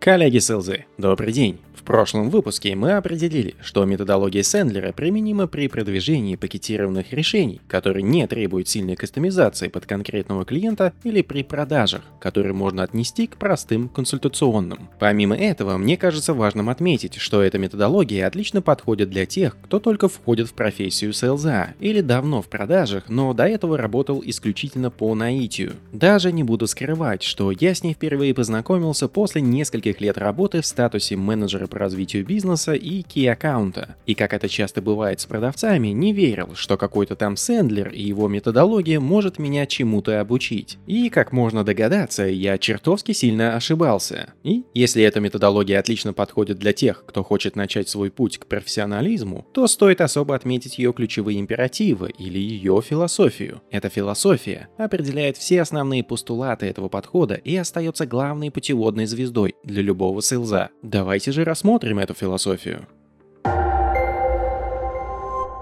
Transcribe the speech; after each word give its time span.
Коллеги 0.00 0.38
с 0.38 0.48
ЛЗ, 0.48 0.70
добрый 0.96 1.30
день. 1.30 1.58
В 1.74 1.82
прошлом 1.82 2.28
выпуске 2.28 2.76
мы 2.76 2.92
определили, 2.92 3.54
что 3.62 3.84
методология 3.84 4.42
Сэндлера 4.42 4.92
применима 4.92 5.46
при 5.46 5.66
продвижении 5.66 6.36
пакетированных 6.36 7.12
решений, 7.12 7.60
которые 7.66 8.02
не 8.02 8.26
требуют 8.26 8.68
сильной 8.68 8.96
кастомизации 8.96 9.68
под 9.68 9.86
конкретного 9.86 10.44
клиента 10.44 10.92
или 11.04 11.22
при 11.22 11.42
продажах, 11.42 12.02
которые 12.20 12.52
можно 12.52 12.82
отнести 12.82 13.26
к 13.26 13.36
простым 13.36 13.88
консультационным. 13.88 14.88
Помимо 14.98 15.34
этого, 15.34 15.78
мне 15.78 15.96
кажется 15.96 16.34
важным 16.34 16.68
отметить, 16.68 17.16
что 17.16 17.42
эта 17.42 17.58
методология 17.58 18.26
отлично 18.26 18.62
подходит 18.62 19.10
для 19.10 19.26
тех, 19.26 19.56
кто 19.62 19.80
только 19.80 20.08
входит 20.08 20.48
в 20.48 20.54
профессию 20.54 21.12
СЛЗа 21.12 21.74
или 21.80 22.02
давно 22.02 22.42
в 22.42 22.48
продажах, 22.48 23.08
но 23.08 23.32
до 23.32 23.46
этого 23.46 23.78
работал 23.78 24.22
исключительно 24.24 24.90
по 24.90 25.14
наитию. 25.14 25.72
Даже 25.92 26.30
не 26.30 26.44
буду 26.44 26.66
скрывать, 26.66 27.22
что 27.22 27.50
я 27.50 27.74
с 27.74 27.82
ней 27.82 27.94
впервые 27.94 28.34
познакомился 28.34 29.08
после 29.08 29.40
нескольких 29.40 29.89
лет 29.98 30.18
работы 30.18 30.60
в 30.60 30.66
статусе 30.66 31.16
менеджера 31.16 31.66
по 31.66 31.78
развитию 31.78 32.26
бизнеса 32.26 32.74
и 32.74 33.00
key-аккаунта. 33.00 33.96
И 34.04 34.14
как 34.14 34.34
это 34.34 34.46
часто 34.48 34.82
бывает 34.82 35.20
с 35.20 35.26
продавцами, 35.26 35.88
не 35.88 36.12
верил, 36.12 36.54
что 36.54 36.76
какой-то 36.76 37.16
там 37.16 37.36
сендлер 37.36 37.88
и 37.88 38.02
его 38.02 38.28
методология 38.28 39.00
может 39.00 39.38
меня 39.38 39.64
чему-то 39.66 40.20
обучить. 40.20 40.78
И, 40.86 41.08
как 41.08 41.32
можно 41.32 41.64
догадаться, 41.64 42.24
я 42.24 42.58
чертовски 42.58 43.12
сильно 43.12 43.56
ошибался. 43.56 44.34
И, 44.42 44.64
если 44.74 45.02
эта 45.02 45.20
методология 45.20 45.78
отлично 45.78 46.12
подходит 46.12 46.58
для 46.58 46.72
тех, 46.72 47.04
кто 47.06 47.22
хочет 47.22 47.56
начать 47.56 47.88
свой 47.88 48.10
путь 48.10 48.38
к 48.38 48.46
профессионализму, 48.46 49.46
то 49.52 49.66
стоит 49.66 50.00
особо 50.00 50.34
отметить 50.34 50.78
ее 50.78 50.92
ключевые 50.92 51.40
императивы 51.40 52.10
или 52.18 52.38
ее 52.38 52.82
философию. 52.86 53.62
Эта 53.70 53.88
философия 53.88 54.68
определяет 54.76 55.36
все 55.36 55.62
основные 55.62 56.04
постулаты 56.04 56.66
этого 56.66 56.88
подхода 56.88 57.34
и 57.34 57.56
остается 57.56 58.06
главной 58.06 58.50
путеводной 58.50 59.06
звездой 59.06 59.54
для 59.64 59.79
любого 59.82 60.22
сейлза. 60.22 60.70
Давайте 60.82 61.32
же 61.32 61.44
рассмотрим 61.44 61.98
эту 61.98 62.14
философию. 62.14 62.86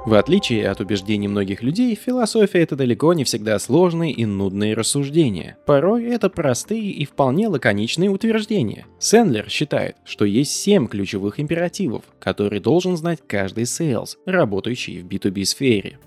В 0.09 0.15
отличие 0.15 0.71
от 0.71 0.81
убеждений 0.81 1.29
многих 1.29 1.63
людей, 1.63 1.95
философия— 1.95 2.61
это 2.63 2.77
далеко 2.77 3.13
не 3.13 3.25
всегда 3.25 3.59
сложные 3.59 4.13
и 4.13 4.25
нудные 4.25 4.73
рассуждения. 4.73 5.59
Порой 5.67 6.07
это 6.07 6.31
простые 6.31 6.91
и 6.93 7.05
вполне 7.05 7.47
лаконичные 7.49 8.09
утверждения. 8.09 8.87
Сэндлер 8.99 9.51
считает, 9.51 9.97
что 10.07 10.25
есть 10.25 10.53
семь 10.53 10.89
ключевых 10.89 11.39
императивов, 11.39 12.05
которые 12.21 12.63
должен 12.63 12.97
знать 12.97 13.19
каждый 13.27 13.67
sales, 13.67 14.17
работающий 14.25 15.03
в 15.03 15.07
B2B 15.07 15.45
сфере. 15.45 15.99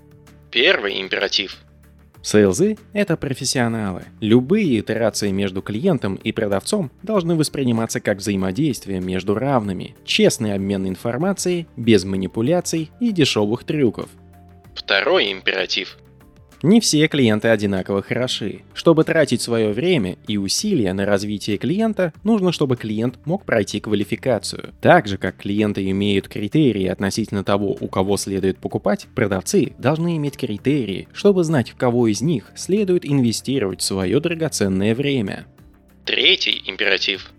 Первый 0.50 1.00
императив 1.00 1.58
Sales 2.22 2.69
ы— 2.69 2.78
это 2.92 3.16
профессионалы. 3.16 4.04
Любые 4.20 4.78
интеракции 4.78 5.32
между 5.32 5.60
клиентом 5.60 6.14
и 6.14 6.30
продавцом 6.30 6.92
должны 7.02 7.34
восприниматься 7.34 8.00
как 8.00 8.18
взаимодействие 8.18 9.00
между 9.00 9.34
равными, 9.34 9.96
честный 10.04 10.54
обмен 10.54 10.88
информацией, 10.88 11.66
без 11.76 12.04
манипуляций 12.04 12.90
и 13.00 13.10
дешевых 13.10 13.64
трюков. 13.64 14.08
Второй 14.74 15.32
императив 15.32 15.98
не 16.62 16.80
все 16.80 17.08
клиенты 17.08 17.48
одинаково 17.48 18.02
хороши. 18.02 18.60
Чтобы 18.74 19.04
тратить 19.04 19.42
свое 19.42 19.72
время 19.72 20.16
и 20.26 20.36
усилия 20.36 20.92
на 20.92 21.04
развитие 21.04 21.58
клиента, 21.58 22.12
нужно, 22.22 22.52
чтобы 22.52 22.76
клиент 22.76 23.18
мог 23.24 23.44
пройти 23.44 23.80
квалификацию. 23.80 24.72
Так 24.80 25.08
же, 25.08 25.18
как 25.18 25.36
клиенты 25.36 25.88
имеют 25.90 26.28
критерии 26.28 26.86
относительно 26.86 27.44
того, 27.44 27.76
у 27.80 27.88
кого 27.88 28.16
следует 28.16 28.58
покупать, 28.58 29.06
продавцы 29.14 29.72
должны 29.78 30.16
иметь 30.16 30.36
критерии, 30.36 31.08
чтобы 31.12 31.44
знать, 31.44 31.70
в 31.70 31.76
кого 31.76 32.06
из 32.06 32.20
них 32.20 32.52
следует 32.54 33.04
инвестировать 33.04 33.82
свое 33.82 34.20
драгоценное 34.20 34.94
время. 34.94 35.46
Третий 36.04 36.62
императив 36.66 37.32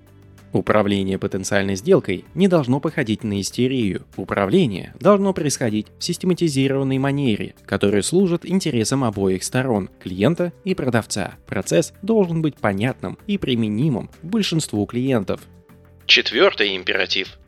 Управление 0.53 1.17
потенциальной 1.17 1.75
сделкой 1.75 2.25
не 2.35 2.47
должно 2.47 2.79
походить 2.79 3.23
на 3.23 3.41
истерию. 3.41 4.05
Управление 4.15 4.93
должно 4.99 5.33
происходить 5.33 5.87
в 5.97 6.03
систематизированной 6.03 6.99
манере, 6.99 7.55
которая 7.65 8.03
служит 8.03 8.45
интересам 8.45 9.03
обоих 9.03 9.43
сторон, 9.43 9.89
клиента 9.99 10.53
и 10.63 10.75
продавца. 10.75 11.33
Процесс 11.47 11.91
должен 12.03 12.43
быть 12.43 12.55
понятным 12.55 13.17
и 13.25 13.39
применимым 13.39 14.11
большинству 14.21 14.85
клиентов. 14.85 15.41
Четвертый 16.05 16.75
императив 16.75 17.39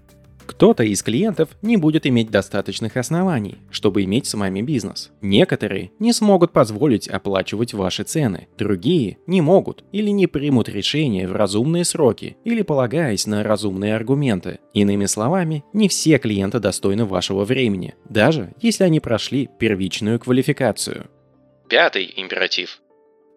кто-то 0.45 0.83
из 0.83 1.03
клиентов 1.03 1.49
не 1.61 1.77
будет 1.77 2.05
иметь 2.05 2.31
достаточных 2.31 2.97
оснований, 2.97 3.57
чтобы 3.71 4.03
иметь 4.03 4.27
с 4.27 4.33
вами 4.33 4.61
бизнес. 4.61 5.11
Некоторые 5.21 5.91
не 5.99 6.13
смогут 6.13 6.51
позволить 6.51 7.07
оплачивать 7.07 7.73
ваши 7.73 8.03
цены, 8.03 8.47
другие 8.57 9.17
не 9.27 9.41
могут 9.41 9.83
или 9.91 10.09
не 10.09 10.27
примут 10.27 10.69
решение 10.69 11.27
в 11.27 11.35
разумные 11.35 11.85
сроки 11.85 12.37
или 12.43 12.61
полагаясь 12.61 13.27
на 13.27 13.43
разумные 13.43 13.95
аргументы. 13.95 14.59
Иными 14.73 15.05
словами, 15.05 15.63
не 15.73 15.87
все 15.87 16.17
клиенты 16.17 16.59
достойны 16.59 17.05
вашего 17.05 17.45
времени, 17.45 17.95
даже 18.09 18.53
если 18.61 18.83
они 18.83 18.99
прошли 18.99 19.49
первичную 19.59 20.19
квалификацию. 20.19 21.07
Пятый 21.67 22.13
императив 22.15 22.79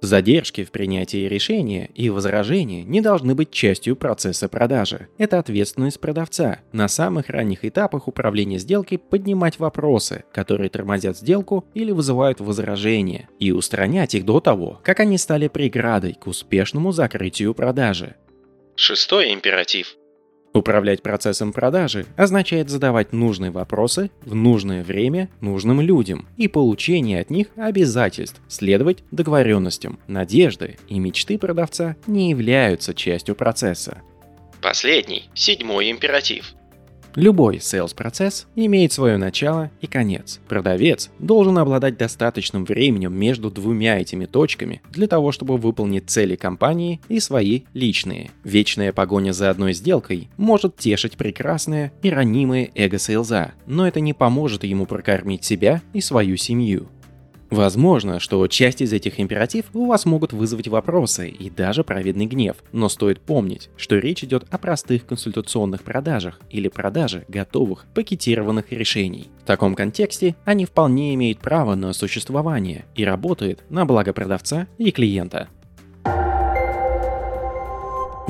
Задержки 0.00 0.62
в 0.62 0.70
принятии 0.70 1.26
решения 1.26 1.90
и 1.94 2.08
возражения 2.08 2.84
не 2.84 3.00
должны 3.00 3.34
быть 3.34 3.50
частью 3.50 3.96
процесса 3.96 4.48
продажи. 4.48 5.08
Это 5.18 5.38
ответственность 5.40 6.00
продавца. 6.00 6.60
На 6.72 6.86
самых 6.86 7.28
ранних 7.28 7.64
этапах 7.64 8.06
управления 8.06 8.58
сделкой 8.58 8.98
поднимать 8.98 9.58
вопросы, 9.58 10.24
которые 10.32 10.70
тормозят 10.70 11.18
сделку 11.18 11.64
или 11.74 11.90
вызывают 11.90 12.40
возражения, 12.40 13.28
и 13.40 13.50
устранять 13.50 14.14
их 14.14 14.24
до 14.24 14.38
того, 14.40 14.80
как 14.84 15.00
они 15.00 15.18
стали 15.18 15.48
преградой 15.48 16.14
к 16.14 16.28
успешному 16.28 16.92
закрытию 16.92 17.52
продажи. 17.54 18.14
Шестой 18.76 19.32
императив 19.34 19.97
Управлять 20.58 21.02
процессом 21.02 21.52
продажи 21.52 22.04
означает 22.16 22.68
задавать 22.68 23.12
нужные 23.12 23.52
вопросы 23.52 24.10
в 24.22 24.34
нужное 24.34 24.82
время 24.82 25.28
нужным 25.40 25.80
людям 25.80 26.26
и 26.36 26.48
получение 26.48 27.20
от 27.20 27.30
них 27.30 27.46
обязательств, 27.54 28.40
следовать 28.48 29.04
договоренностям. 29.12 30.00
Надежды 30.08 30.76
и 30.88 30.98
мечты 30.98 31.38
продавца 31.38 31.94
не 32.08 32.30
являются 32.30 32.92
частью 32.92 33.36
процесса. 33.36 34.02
Последний, 34.60 35.30
седьмой 35.32 35.92
императив. 35.92 36.52
Любой 37.18 37.56
sales 37.56 37.96
процесс 37.96 38.46
имеет 38.54 38.92
свое 38.92 39.16
начало 39.16 39.72
и 39.80 39.88
конец. 39.88 40.38
Продавец 40.46 41.10
должен 41.18 41.58
обладать 41.58 41.98
достаточным 41.98 42.64
временем 42.64 43.12
между 43.12 43.50
двумя 43.50 43.98
этими 43.98 44.24
точками 44.26 44.82
для 44.90 45.08
того, 45.08 45.32
чтобы 45.32 45.56
выполнить 45.56 46.08
цели 46.08 46.36
компании 46.36 47.00
и 47.08 47.18
свои 47.18 47.62
личные. 47.74 48.30
Вечная 48.44 48.92
погоня 48.92 49.32
за 49.32 49.50
одной 49.50 49.72
сделкой 49.72 50.28
может 50.36 50.76
тешить 50.76 51.16
прекрасное 51.16 51.92
и 52.02 52.10
ранимое 52.10 52.70
эго 52.76 52.98
сейлза, 53.00 53.50
но 53.66 53.88
это 53.88 53.98
не 53.98 54.12
поможет 54.12 54.62
ему 54.62 54.86
прокормить 54.86 55.42
себя 55.42 55.82
и 55.92 56.00
свою 56.00 56.36
семью. 56.36 56.86
Возможно, 57.50 58.20
что 58.20 58.46
часть 58.46 58.82
из 58.82 58.92
этих 58.92 59.18
императив 59.18 59.66
у 59.72 59.86
вас 59.86 60.04
могут 60.04 60.32
вызвать 60.32 60.68
вопросы 60.68 61.28
и 61.28 61.48
даже 61.48 61.82
праведный 61.82 62.26
гнев, 62.26 62.56
но 62.72 62.88
стоит 62.88 63.20
помнить, 63.20 63.70
что 63.76 63.96
речь 63.96 64.22
идет 64.22 64.44
о 64.50 64.58
простых 64.58 65.06
консультационных 65.06 65.82
продажах 65.82 66.40
или 66.50 66.68
продаже 66.68 67.24
готовых 67.28 67.86
пакетированных 67.94 68.70
решений. 68.70 69.30
В 69.42 69.46
таком 69.46 69.74
контексте 69.74 70.36
они 70.44 70.66
вполне 70.66 71.14
имеют 71.14 71.38
право 71.38 71.74
на 71.74 71.94
существование 71.94 72.84
и 72.94 73.04
работают 73.04 73.64
на 73.70 73.86
благо 73.86 74.12
продавца 74.12 74.66
и 74.76 74.90
клиента. 74.90 75.48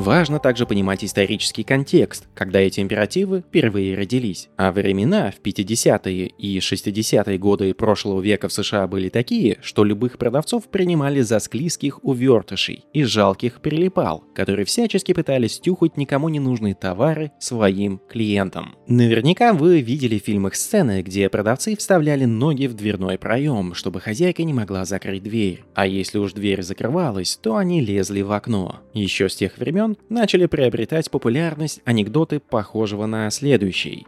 Важно 0.09 0.39
также 0.39 0.65
понимать 0.65 1.03
исторический 1.03 1.61
контекст, 1.61 2.27
когда 2.33 2.59
эти 2.59 2.79
императивы 2.79 3.41
впервые 3.41 3.95
родились. 3.95 4.49
А 4.57 4.71
времена 4.71 5.31
в 5.31 5.39
50-е 5.39 6.25
и 6.25 6.57
60-е 6.57 7.37
годы 7.37 7.75
прошлого 7.75 8.19
века 8.19 8.47
в 8.47 8.53
США 8.53 8.87
были 8.87 9.09
такие, 9.09 9.59
что 9.61 9.83
любых 9.83 10.17
продавцов 10.17 10.67
принимали 10.67 11.21
за 11.21 11.37
склизких 11.37 12.03
увертышей 12.03 12.85
и 12.91 13.03
жалких 13.03 13.61
прилипал, 13.61 14.23
которые 14.33 14.65
всячески 14.65 15.13
пытались 15.13 15.57
стюхать 15.57 15.95
никому 15.95 16.29
не 16.29 16.39
нужные 16.39 16.73
товары 16.73 17.31
своим 17.37 18.01
клиентам. 18.09 18.77
Наверняка 18.87 19.53
вы 19.53 19.79
видели 19.81 20.17
в 20.17 20.23
фильмах 20.23 20.55
сцены, 20.55 21.03
где 21.03 21.29
продавцы 21.29 21.75
вставляли 21.77 22.25
ноги 22.25 22.65
в 22.65 22.73
дверной 22.73 23.19
проем, 23.19 23.75
чтобы 23.75 24.01
хозяйка 24.01 24.41
не 24.41 24.53
могла 24.53 24.85
закрыть 24.85 25.21
дверь. 25.21 25.65
А 25.75 25.85
если 25.85 26.17
уж 26.17 26.33
дверь 26.33 26.63
закрывалась, 26.63 27.37
то 27.37 27.57
они 27.57 27.79
лезли 27.79 28.21
в 28.21 28.31
окно. 28.31 28.79
Еще 28.95 29.29
с 29.29 29.35
тех 29.35 29.59
времен 29.59 29.98
начали 30.07 30.45
приобретать 30.45 31.11
популярность 31.11 31.81
анекдоты 31.85 32.39
похожего 32.39 33.05
на 33.05 33.29
следующий. 33.29 34.07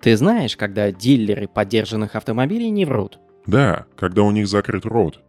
Ты 0.00 0.16
знаешь, 0.16 0.56
когда 0.56 0.90
дилеры 0.90 1.48
поддержанных 1.48 2.16
автомобилей 2.16 2.70
не 2.70 2.84
врут? 2.84 3.18
Да, 3.46 3.86
когда 3.96 4.22
у 4.22 4.30
них 4.30 4.48
закрыт 4.48 4.84
рот. 4.84 5.20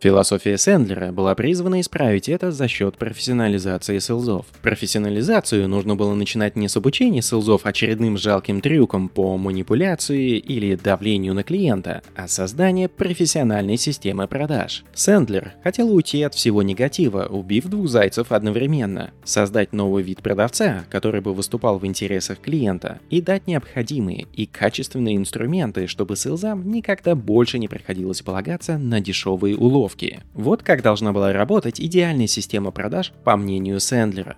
Философия 0.00 0.58
Сэндлера 0.58 1.12
была 1.12 1.34
призвана 1.34 1.80
исправить 1.80 2.28
это 2.28 2.52
за 2.52 2.68
счет 2.68 2.96
профессионализации 2.98 3.98
селзов. 3.98 4.44
Профессионализацию 4.60 5.66
нужно 5.66 5.96
было 5.96 6.14
начинать 6.14 6.56
не 6.56 6.68
с 6.68 6.76
обучения 6.76 7.22
селзов 7.22 7.64
очередным 7.64 8.18
жалким 8.18 8.60
трюком 8.60 9.08
по 9.08 9.38
манипуляции 9.38 10.36
или 10.36 10.74
давлению 10.74 11.32
на 11.32 11.42
клиента, 11.42 12.02
а 12.14 12.28
создания 12.28 12.88
профессиональной 12.88 13.78
системы 13.78 14.28
продаж. 14.28 14.84
Сэндлер 14.92 15.54
хотел 15.62 15.90
уйти 15.94 16.22
от 16.22 16.34
всего 16.34 16.62
негатива, 16.62 17.24
убив 17.24 17.66
двух 17.66 17.88
зайцев 17.88 18.30
одновременно. 18.30 19.12
Создать 19.24 19.72
новый 19.72 20.02
вид 20.02 20.20
продавца, 20.20 20.84
который 20.90 21.22
бы 21.22 21.32
выступал 21.32 21.78
в 21.78 21.86
интересах 21.86 22.40
клиента, 22.40 22.98
и 23.08 23.22
дать 23.22 23.46
необходимые 23.46 24.26
и 24.34 24.44
качественные 24.44 25.16
инструменты, 25.16 25.86
чтобы 25.86 26.16
селзам 26.16 26.70
никогда 26.70 27.14
больше 27.14 27.58
не 27.58 27.68
приходилось 27.68 28.20
полагаться 28.20 28.76
на 28.76 29.00
дешевые 29.00 29.56
уловки 29.56 29.83
упаковки. 29.84 30.20
Вот 30.34 30.62
как 30.62 30.82
должна 30.82 31.12
была 31.12 31.32
работать 31.32 31.80
идеальная 31.80 32.26
система 32.26 32.70
продаж, 32.70 33.12
по 33.24 33.36
мнению 33.36 33.80
Сэндлера. 33.80 34.36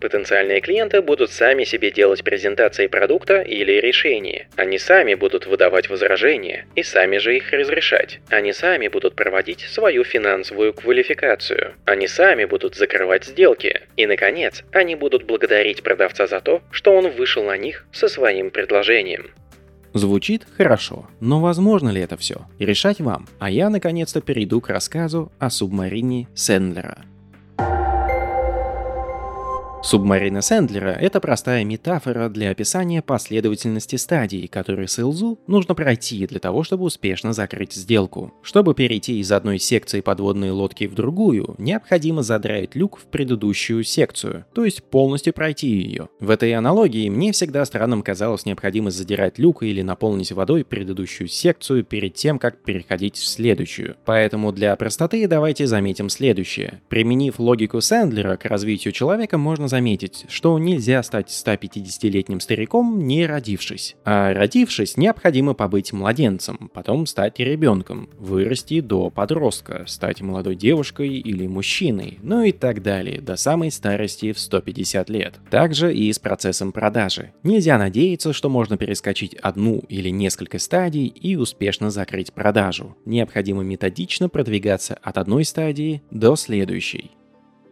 Потенциальные 0.00 0.60
клиенты 0.60 1.00
будут 1.00 1.30
сами 1.30 1.62
себе 1.62 1.92
делать 1.92 2.24
презентации 2.24 2.88
продукта 2.88 3.40
или 3.40 3.80
решения. 3.80 4.48
Они 4.56 4.76
сами 4.76 5.14
будут 5.14 5.46
выдавать 5.46 5.88
возражения 5.88 6.66
и 6.74 6.82
сами 6.82 7.18
же 7.18 7.36
их 7.36 7.52
разрешать. 7.52 8.18
Они 8.28 8.52
сами 8.52 8.88
будут 8.88 9.14
проводить 9.14 9.60
свою 9.60 10.02
финансовую 10.02 10.72
квалификацию. 10.74 11.74
Они 11.84 12.08
сами 12.08 12.46
будут 12.46 12.74
закрывать 12.74 13.26
сделки. 13.26 13.82
И, 13.96 14.06
наконец, 14.06 14.64
они 14.72 14.96
будут 14.96 15.22
благодарить 15.22 15.84
продавца 15.84 16.26
за 16.26 16.40
то, 16.40 16.62
что 16.72 16.92
он 16.94 17.08
вышел 17.08 17.44
на 17.44 17.56
них 17.56 17.86
со 17.92 18.08
своим 18.08 18.50
предложением. 18.50 19.30
Звучит 19.94 20.46
хорошо, 20.56 21.06
но 21.20 21.40
возможно 21.40 21.90
ли 21.90 22.00
это 22.00 22.16
все? 22.16 22.46
Решать 22.58 23.00
вам, 23.00 23.28
а 23.38 23.50
я 23.50 23.68
наконец-то 23.68 24.20
перейду 24.20 24.60
к 24.60 24.68
рассказу 24.68 25.30
о 25.38 25.50
субмарине 25.50 26.28
Сендлера– 26.34 27.04
Субмарина 29.84 30.42
Сэндлера– 30.42 30.90
это 31.00 31.18
простая 31.18 31.64
метафора 31.64 32.28
для 32.28 32.50
описания 32.50 33.02
последовательности 33.02 33.96
стадий, 33.96 34.46
которые 34.46 34.86
СЛЗУ 34.86 35.40
нужно 35.48 35.74
пройти 35.74 36.24
для 36.28 36.38
того, 36.38 36.62
чтобы 36.62 36.84
успешно 36.84 37.32
закрыть 37.32 37.72
сделку. 37.72 38.32
Чтобы 38.42 38.74
перейти 38.74 39.18
из 39.18 39.32
одной 39.32 39.58
секции 39.58 40.00
подводной 40.00 40.52
лодки 40.52 40.86
в 40.86 40.94
другую, 40.94 41.56
необходимо 41.58 42.22
задрать 42.22 42.76
люк 42.76 42.96
в 42.96 43.06
предыдущую 43.06 43.82
секцию, 43.82 44.44
то 44.54 44.64
есть 44.64 44.84
полностью 44.84 45.32
пройти 45.32 45.68
ее. 45.68 46.08
В 46.20 46.30
этой 46.30 46.54
аналогии 46.54 47.08
мне 47.08 47.32
всегда 47.32 47.64
странным 47.64 48.02
казалось 48.02 48.46
необходимость 48.46 48.96
задирать 48.96 49.40
люк 49.40 49.64
или 49.64 49.82
наполнить 49.82 50.30
водой 50.30 50.64
предыдущую 50.64 51.26
секцию 51.26 51.82
перед 51.82 52.14
тем, 52.14 52.38
как 52.38 52.62
переходить 52.62 53.16
в 53.16 53.26
следующую. 53.26 53.96
Поэтому 54.04 54.52
для 54.52 54.76
простоты 54.76 55.26
давайте 55.26 55.66
заметим 55.66 56.08
следующее. 56.08 56.80
Применив 56.88 57.40
логику 57.40 57.80
Сэндлера 57.80 58.36
к 58.36 58.44
развитию 58.44 58.92
человека, 58.92 59.38
можно 59.38 59.71
заметить, 59.72 60.26
что 60.28 60.58
нельзя 60.58 61.02
стать 61.02 61.28
150-летним 61.28 62.40
стариком, 62.40 63.06
не 63.06 63.24
родившись. 63.24 63.96
А 64.04 64.34
родившись, 64.34 64.98
необходимо 64.98 65.54
побыть 65.54 65.94
младенцем, 65.94 66.70
потом 66.74 67.06
стать 67.06 67.38
ребенком, 67.38 68.10
вырасти 68.18 68.80
до 68.80 69.08
подростка, 69.08 69.84
стать 69.86 70.20
молодой 70.20 70.56
девушкой 70.56 71.08
или 71.08 71.46
мужчиной, 71.46 72.18
ну 72.22 72.42
и 72.42 72.52
так 72.52 72.82
далее, 72.82 73.22
до 73.22 73.36
самой 73.36 73.70
старости 73.70 74.32
в 74.32 74.38
150 74.38 75.08
лет. 75.08 75.40
Также 75.50 75.94
и 75.94 76.12
с 76.12 76.18
процессом 76.18 76.70
продажи. 76.72 77.32
Нельзя 77.42 77.78
надеяться, 77.78 78.34
что 78.34 78.50
можно 78.50 78.76
перескочить 78.76 79.34
одну 79.36 79.82
или 79.88 80.10
несколько 80.10 80.58
стадий 80.58 81.06
и 81.06 81.36
успешно 81.36 81.90
закрыть 81.90 82.34
продажу. 82.34 82.94
Необходимо 83.06 83.62
методично 83.62 84.28
продвигаться 84.28 84.98
от 85.02 85.16
одной 85.16 85.46
стадии 85.46 86.02
до 86.10 86.36
следующей. 86.36 87.12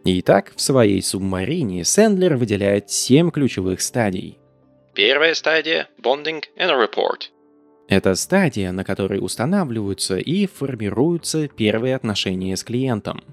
Итак, 0.03 0.53
в 0.55 0.61
своей 0.61 1.01
субмарине 1.03 1.85
Сэндлер 1.85 2.35
выделяет 2.35 2.89
7 2.89 3.29
ключевых 3.29 3.81
стадий. 3.81 4.39
Первая 4.95 5.35
стадия– 5.35 5.89
Bonding 6.01 6.41
and 6.57 6.71
Report. 6.71 7.29
Это 7.87 8.15
стадия, 8.15 8.71
на 8.71 8.83
которой 8.83 9.23
устанавливаются 9.23 10.17
и 10.17 10.47
формируются 10.47 11.47
первые 11.47 11.95
отношения 11.95 12.57
с 12.57 12.63
клиентом. 12.63 13.23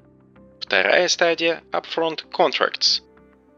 Вторая 0.61 1.09
стадия– 1.09 1.63
Upfront 1.73 2.25
Contracts. 2.31 3.01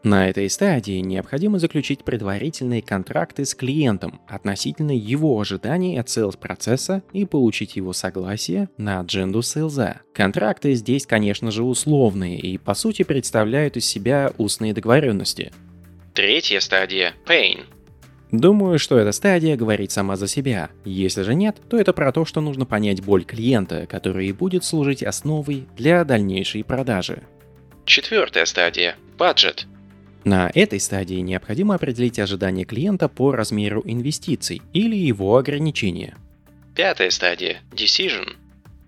На 0.02 0.30
этой 0.30 0.48
стадии 0.48 1.00
необходимо 1.00 1.58
заключить 1.58 2.04
предварительные 2.04 2.80
контракты 2.80 3.44
с 3.44 3.54
клиентом 3.54 4.20
относительно 4.26 4.96
его 4.96 5.38
ожиданий 5.38 5.98
от 5.98 6.08
sales-процесса 6.08 7.02
и 7.12 7.26
получить 7.26 7.76
его 7.76 7.92
согласие 7.92 8.70
на 8.78 9.00
адженду 9.00 9.42
сейлза. 9.42 10.00
Контракты 10.14 10.72
здесь, 10.72 11.04
конечно 11.04 11.50
же, 11.50 11.64
условные 11.64 12.38
и 12.38 12.56
по 12.56 12.72
сути 12.72 13.02
представляют 13.02 13.76
из 13.76 13.84
себя 13.84 14.32
устные 14.38 14.72
договоренности. 14.72 15.52
Третья 16.14 16.60
стадия– 16.60 17.12
Pain. 17.26 17.64
Думаю, 18.32 18.78
что 18.78 18.96
эта 18.96 19.12
стадия 19.12 19.56
говорит 19.56 19.90
сама 19.90 20.16
за 20.16 20.28
себя. 20.28 20.70
Если 20.84 21.22
же 21.22 21.34
нет, 21.34 21.58
то 21.68 21.76
это 21.76 21.92
про 21.92 22.10
то, 22.10 22.24
что 22.24 22.40
нужно 22.40 22.64
понять 22.64 23.02
боль 23.02 23.24
клиента, 23.24 23.86
которая 23.86 24.24
и 24.24 24.32
будет 24.32 24.64
служить 24.64 25.02
основой 25.02 25.66
для 25.76 26.04
дальнейшей 26.04 26.64
продажи. 26.64 27.24
Четвертая 27.84 28.46
стадия– 28.46 28.96
Budget. 29.18 29.66
На 30.24 30.50
этой 30.54 30.80
стадии 30.80 31.20
необходимо 31.20 31.74
определить 31.74 32.18
ожидания 32.18 32.64
клиента 32.64 33.08
по 33.08 33.32
размеру 33.32 33.82
инвестиций 33.84 34.60
или 34.72 34.96
его 34.96 35.36
ограничения. 35.36 36.16
Пятая 36.74 37.10
стадия– 37.10 37.62
Decision. 37.72 38.36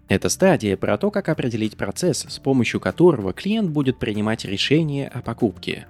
Эта 0.09 0.29
стадия 0.29 0.77
про 0.77 0.99
то, 0.99 1.11
как 1.11 1.31
определить 1.31 1.77
процесс, 1.77 2.27
с 2.29 2.39
помощью 2.39 2.81
которого 2.81 3.33
клиент 3.33 3.71
будет 3.71 3.99
принимать 3.99 4.45
решение 4.45 5.09
о 5.09 5.23
покупке. 5.23 5.87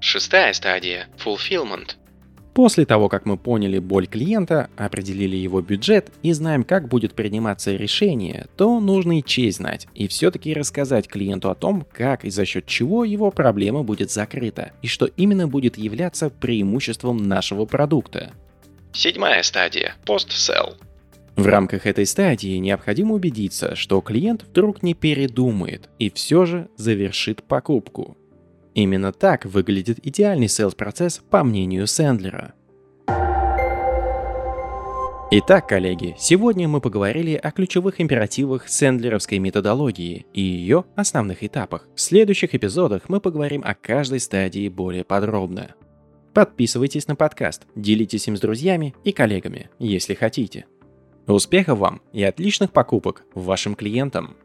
Шестая 0.00 0.52
стадия– 0.52 1.08
Fulfillment. 1.24 1.96
После 2.56 2.86
того, 2.86 3.10
как 3.10 3.26
мы 3.26 3.36
поняли 3.36 3.78
боль 3.78 4.06
клиента, 4.06 4.70
определили 4.78 5.36
его 5.36 5.60
бюджет 5.60 6.10
и 6.22 6.32
знаем, 6.32 6.64
как 6.64 6.88
будет 6.88 7.12
приниматься 7.12 7.76
решение, 7.76 8.46
то 8.56 8.80
нужно 8.80 9.18
и 9.18 9.22
честь 9.22 9.58
знать, 9.58 9.86
и 9.94 10.08
все-таки 10.08 10.54
рассказать 10.54 11.06
клиенту 11.06 11.50
о 11.50 11.54
том, 11.54 11.86
как 11.92 12.24
и 12.24 12.30
за 12.30 12.46
счет 12.46 12.64
чего 12.64 13.04
его 13.04 13.30
проблема 13.30 13.82
будет 13.82 14.10
закрыта, 14.10 14.72
и 14.80 14.86
что 14.86 15.04
именно 15.04 15.46
будет 15.46 15.76
являться 15.76 16.30
преимуществом 16.30 17.18
нашего 17.18 17.66
продукта. 17.66 18.32
Седьмая 18.94 19.42
стадия– 19.42 19.94
Post-Sell. 20.06 20.76
В 21.36 21.46
рамках 21.46 21.84
этой 21.84 22.06
стадии 22.06 22.56
необходимо 22.56 23.16
убедиться, 23.16 23.76
что 23.76 24.00
клиент 24.00 24.44
вдруг 24.44 24.82
не 24.82 24.94
передумает 24.94 25.90
и 25.98 26.08
все 26.08 26.46
же 26.46 26.70
завершит 26.78 27.42
покупку. 27.42 28.16
Именно 28.76 29.10
так 29.10 29.46
выглядит 29.46 30.06
идеальный 30.06 30.48
селс-процесс 30.48 31.22
по 31.30 31.42
мнению 31.42 31.86
Сэндлера. 31.86 32.52
Итак, 35.30 35.66
коллеги, 35.66 36.14
сегодня 36.18 36.68
мы 36.68 36.82
поговорили 36.82 37.40
о 37.42 37.52
ключевых 37.52 38.02
императивах 38.02 38.68
сэндлеровской 38.68 39.38
методологии 39.38 40.26
и 40.34 40.42
ее 40.42 40.84
основных 40.94 41.42
этапах. 41.42 41.88
В 41.94 42.00
следующих 42.02 42.54
эпизодах 42.54 43.08
мы 43.08 43.18
поговорим 43.18 43.62
о 43.64 43.74
каждой 43.74 44.20
стадии 44.20 44.68
более 44.68 45.04
подробно. 45.04 45.74
Подписывайтесь 46.34 47.08
на 47.08 47.16
подкаст, 47.16 47.62
делитесь 47.74 48.28
им 48.28 48.36
с 48.36 48.40
друзьями 48.40 48.94
и 49.04 49.12
коллегами, 49.12 49.70
если 49.78 50.12
хотите. 50.12 50.66
Успехов 51.26 51.78
вам 51.78 52.02
и 52.12 52.22
отличных 52.22 52.72
покупок 52.72 53.24
вашим 53.34 53.74
клиентам! 53.74 54.36